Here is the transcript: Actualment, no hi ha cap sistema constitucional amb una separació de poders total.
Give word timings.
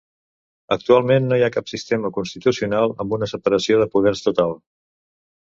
Actualment, 0.75 1.27
no 1.31 1.37
hi 1.39 1.45
ha 1.47 1.51
cap 1.55 1.69
sistema 1.71 2.11
constitucional 2.15 2.95
amb 3.05 3.15
una 3.19 3.29
separació 3.35 3.79
de 3.83 3.89
poders 3.95 4.27
total. 4.31 4.59